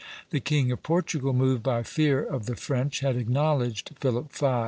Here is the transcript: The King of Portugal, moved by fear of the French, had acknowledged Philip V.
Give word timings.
The 0.31 0.39
King 0.39 0.71
of 0.71 0.81
Portugal, 0.81 1.31
moved 1.31 1.61
by 1.61 1.83
fear 1.83 2.23
of 2.23 2.47
the 2.47 2.55
French, 2.55 3.01
had 3.01 3.15
acknowledged 3.15 3.91
Philip 3.99 4.33
V. 4.33 4.47